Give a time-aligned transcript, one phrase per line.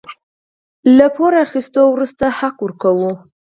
[0.97, 3.11] له پور اخيستو وروسته حق ورکوو.